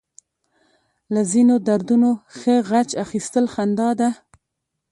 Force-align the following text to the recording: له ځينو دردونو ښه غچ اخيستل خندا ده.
له 1.13 1.21
ځينو 1.31 1.55
دردونو 1.67 2.09
ښه 2.37 2.55
غچ 2.69 2.89
اخيستل 3.03 3.45
خندا 3.53 3.89
ده. 3.99 4.09